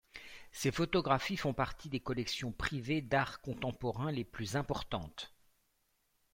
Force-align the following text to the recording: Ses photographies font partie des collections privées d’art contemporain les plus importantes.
Ses 0.51 0.71
photographies 0.71 1.37
font 1.37 1.53
partie 1.53 1.87
des 1.87 1.99
collections 1.99 2.51
privées 2.51 3.03
d’art 3.03 3.39
contemporain 3.39 4.11
les 4.11 4.23
plus 4.23 4.55
importantes. 4.55 5.31